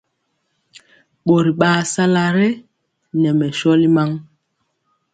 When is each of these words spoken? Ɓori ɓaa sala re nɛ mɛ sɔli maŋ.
Ɓori 1.25 1.51
ɓaa 1.59 1.79
sala 1.93 2.23
re 2.37 2.47
nɛ 3.21 3.29
mɛ 3.39 3.47
sɔli 3.59 3.87
maŋ. 3.95 4.09